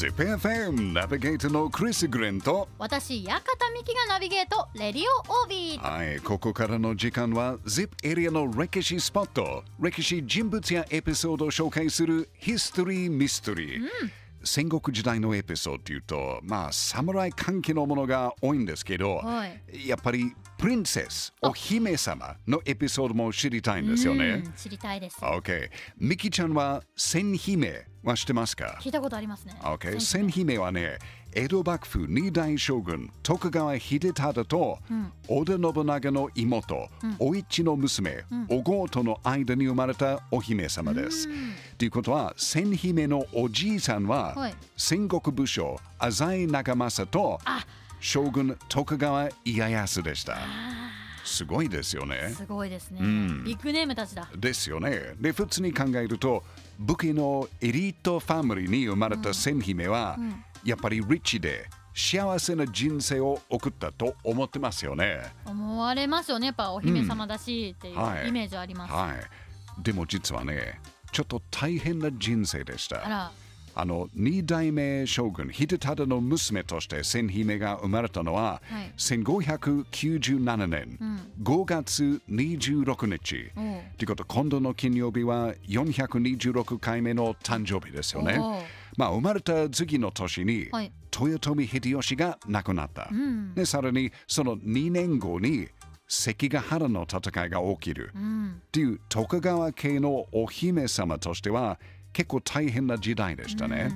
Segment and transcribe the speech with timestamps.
[0.00, 3.42] ZIPFM ナビゲーターのクリス・グレンと私、館
[3.74, 5.78] 美希がナビゲート、レディオオービー。
[5.78, 13.82] はい、ここからの時間は ZIP エリアの歴史スポット歴史人物やエピソードを紹介するヒストリー・ミステリー、
[14.42, 19.86] 戦国時代のエピソードというとまあ侍関係のものが多いんですけど、はい。
[19.86, 24.42] やっぱりプリンセスお姫様のエピソードも知りたいんですよね。
[24.44, 25.16] うん、知りたいです。
[25.16, 28.78] OK ミキちゃんは千姫は知ってますか？
[28.82, 29.56] 聞いたことありますね。
[29.62, 30.98] OK 先千姫はね
[31.32, 34.78] 江戸幕府二代将軍徳川秀忠と、
[35.28, 41.26] 織田信長の妹、お市の娘、お郷との間に生まれたお姫様です。
[41.78, 44.54] ということは千姫のおじいさんは、はい。
[44.76, 47.64] 戦国武将浅井長政とあ
[48.00, 50.38] 将軍徳川家康でした。
[51.24, 52.34] すごいですよね。
[52.36, 54.28] すごいですね、んビッグネームたちだ。
[54.34, 55.14] ですよね。
[55.20, 56.42] で、普通に考えると、
[56.78, 60.18] 武家のエリートファミリーに生まれた千姫は、
[60.64, 65.20] やっぱりリッチで幸せな人生を送ったと思ってますよね。
[65.44, 66.46] 思われますよね。
[66.46, 68.92] やっぱお姫様だしっていうはいイメージはあります。
[68.92, 69.82] はい。
[69.82, 70.80] でも実はね、
[71.12, 73.30] ちょっと大変な人生でした。
[73.74, 80.98] あの二代目将軍秀忠の娘として千姫が生まれたのは、はい1597年、
[81.42, 83.50] 5月26日。
[83.56, 88.38] おうということ今度の金曜日は426回目の誕生日ですよね。
[88.96, 93.10] まあ生まれた次の年に、はい豊臣秀吉が亡くなった。
[93.10, 95.68] んでさらにその2年後に
[96.08, 98.10] 関ヶ原の戦いが起きる。
[98.14, 101.78] うん、っていう徳川系のお姫様としては
[102.12, 103.90] 結構大変な時代でしたね。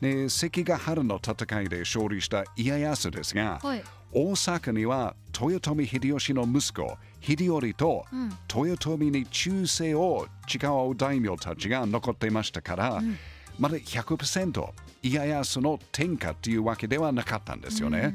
[0.00, 3.84] で関ヶ原の戦いで勝利した家康ですが、はい。
[4.12, 8.04] 大阪には豊臣秀吉の息子秀頼と、
[8.52, 13.02] 豊臣に忠誠を誓う大名たちが残っていましたから、
[13.58, 14.68] まだ100%
[15.02, 18.14] 家康の天下というわけではなかったんですよね。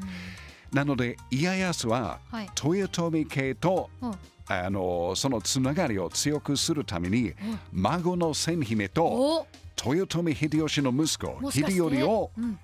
[0.72, 2.50] なので家康は、はい。
[2.62, 4.14] 豊臣家とうん。
[4.48, 7.34] あのそのつながりを強くするために、
[7.72, 9.46] 孫の千姫とお。
[9.84, 12.58] 豊臣秀吉の息子秀頼をうん、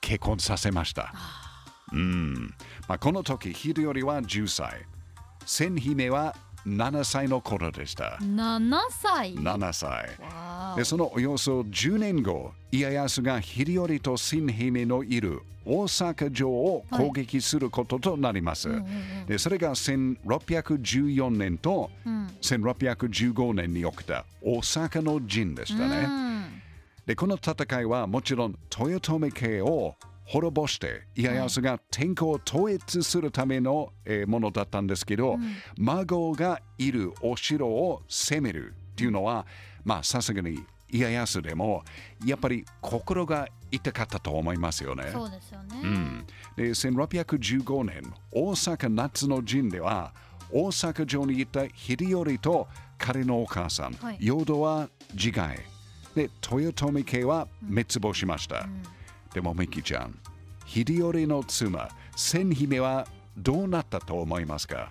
[0.00, 1.12] 結婚させました。
[1.92, 2.54] うん。
[2.86, 4.86] まあ、この時秀頼は10歳。
[5.46, 6.36] 千姫は
[6.66, 8.18] 7歳の頃でした。
[8.20, 9.34] 7歳。
[9.34, 9.90] 7歳。
[9.90, 18.68] わでそのおよそ10年後家康が秀頼と千姫のいる大阪城を攻撃することとなります。
[19.26, 21.90] でそれが1614年と
[22.40, 25.96] 1615年に起きた大阪の陣でしたね。
[26.06, 26.62] うん。
[27.06, 35.36] でこの戦いはもちろん豊臣家を滅ぼして家康が天下を統一するための、えーものだったんですけど、
[35.76, 39.46] 孫がいるお城を攻めるっていうのは
[39.84, 41.84] まあさすがに家康でも
[42.24, 45.10] やっぱり心が痛かったと思いますよね。
[45.12, 45.80] そうですよね。
[45.82, 46.26] うん、
[46.56, 50.12] で1615年大阪夏の陣では
[50.52, 52.66] 大阪城に行った秀頼と
[52.98, 54.18] 彼のお母さん、はい。
[54.20, 55.60] 淀は自害。
[56.14, 58.68] で豊臣家は滅亡しました、
[59.32, 60.18] でもミキちゃん
[60.66, 64.90] 秀頼の妻千姫はどうなったと思いますか、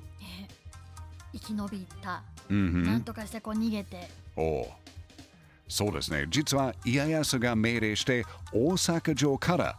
[1.34, 2.24] 生き延びた。
[2.50, 4.10] うんなんとかしてこう逃げて。
[4.36, 4.66] おう。
[5.68, 6.26] そうですね。
[6.30, 9.76] 実は家康が命令して大阪城から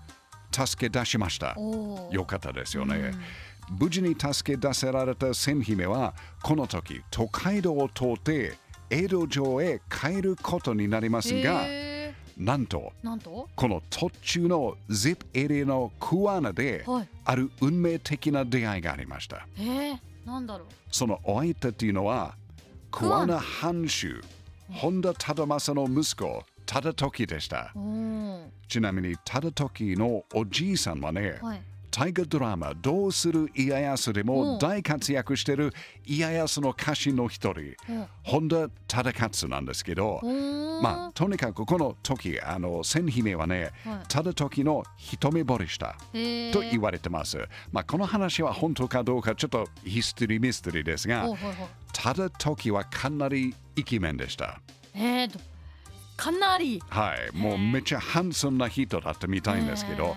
[0.53, 1.57] 助け出しました。
[2.11, 3.13] よかったですよね。
[3.79, 8.57] 無事に助け出せられた千姫はこの時都街道を通って
[8.89, 13.49] 江戸城へ帰ることになりますがへなんとーなんと？
[13.55, 17.09] この途中の ZIP エリアのクアナではい。
[17.25, 19.47] ある運命的な出会いがありました。
[19.57, 19.61] え。
[19.63, 19.99] ー、
[20.31, 20.69] なんだろう？
[20.91, 22.37] そのお相手っていうのは
[22.91, 24.23] クアナ藩主
[24.71, 27.73] 本田忠政の息子忠時でした。
[28.69, 31.63] ちなみに忠時のおじいさんはね、はい。
[31.91, 35.73] 大河ドラマ「どうする家康」でも大活躍してる
[36.07, 40.21] 家康の歌手の一人お本田忠勝なんですけど
[40.83, 44.07] まあとにかくこの時あの千姫はねはい。
[44.09, 45.97] 忠時の一目惚れした
[46.53, 47.39] と言われてます、
[47.73, 51.55] まあ、この話は本当かどうかちょっとヒストリーミステリーですがおはいはい。
[51.93, 54.61] 忠時はかなりイケメンでした。
[54.95, 55.39] えーと、
[56.17, 56.83] かなり。
[56.89, 57.37] はい。
[57.37, 60.17] もうめっちゃハンサムな人だったみたいんですけど、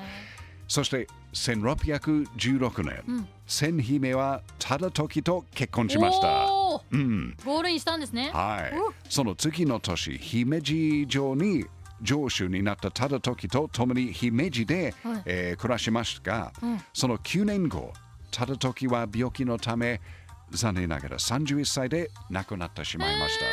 [0.73, 6.47] そして1616年、千姫は忠時と結婚しました。
[6.91, 8.31] うん、ゴールインしたんですね。
[8.33, 8.79] はい。
[8.79, 8.91] お。
[9.07, 11.65] その次の年、姫路城に
[12.03, 15.21] 城主になった忠時と共に姫路で、はい。
[15.27, 16.81] えー暮らしましたが、うん。
[16.91, 17.93] その9年後、
[18.31, 20.01] 忠時は病気のため、
[20.49, 23.45] 残念ながら31歳で亡くなってしまいました。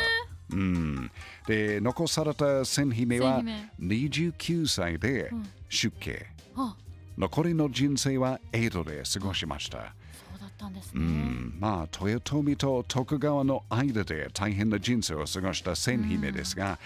[0.53, 1.11] うん、
[1.45, 5.29] で残された千姫は千29歳で
[5.69, 6.25] 出家、
[6.55, 6.75] あ
[7.17, 9.77] 残りの人生は江戸で過ごしました。
[9.77, 16.79] そうだったんですうね、ん、まあ豊臣と徳川の間で大変な人生を過ごした千姫ですが、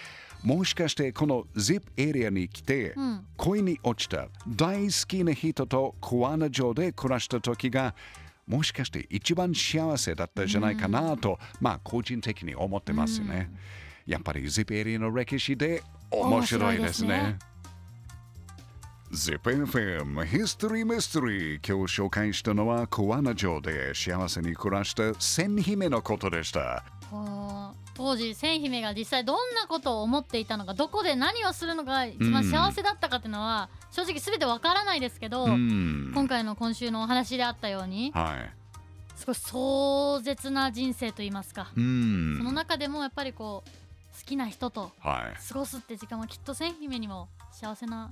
[0.43, 3.25] もしかしてこの ZIP エリアに来て、ん。
[3.37, 7.95] 恋に落ちた大好きな人とコアナ城で暮らした時が
[8.47, 13.49] もしかして一番幸せだったんじゃないかなと、まあ個人的に思ってますね。
[14.05, 15.81] やっぱり ZIP エリアの歴史で
[16.11, 17.39] 面白いですね。
[19.15, 26.83] ZIPFM History Mystery 今日紹介したのはコアナ城で幸せに暮らした千姫のことでした。
[27.93, 36.11] 当時千姫が実際どんなことを思っていたのかどこで何をするのが一番幸せだったかっていうのは、正直全てわからないですけど、うん。
[36.13, 39.17] 今回の今週のお話であったようにはい。
[39.17, 43.69] すごい壮絶な人生といいますか、うんその中でもやっぱりこう
[44.19, 45.47] 好きな人とはい。
[45.47, 48.09] 過ごすって時間はきっと千姫にも幸せな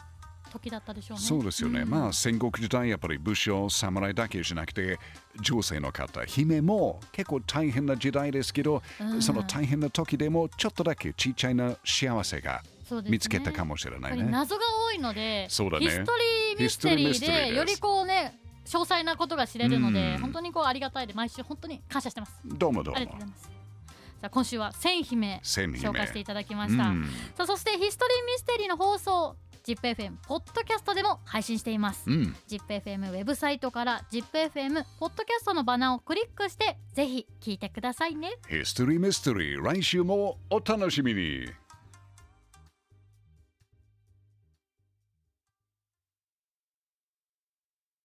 [0.54, 1.24] 時だったでしょうね。
[1.24, 1.84] そうですよね。
[1.84, 5.00] んまあ戦国時代やっぱり武将、侍だけじゃなくて
[5.42, 12.62] 女性の方、姫も結構大変な時代ですけど、うんその大変な時でもちょっとだけちっちゃいな幸せが
[12.92, 14.24] ね見つけたかもしれないね。
[14.24, 22.34] り謎が多いのでそうだねヒストリーミステリーでよりこうね詳細なことが知れるのでうん本当にこうありがたいで毎週本当に感謝してます。
[22.46, 23.30] どうもどうもありがとうござい。
[23.30, 23.44] ます。
[23.44, 26.84] さあ今週は千姫紹介していただきました。
[26.84, 27.06] うん
[27.36, 32.04] さあそしてヒストリーミステリーの放送 ZIPFM ポッドキャストでも配信しています。
[32.08, 32.36] うん。
[32.48, 38.34] ZIPFM ウェブサイトから ZIPFM ポッドキャストのバナーをクリックしてぜひ聞いてくださいね。
[38.50, 41.63] ヒストリーミステリー来週もお楽しみに。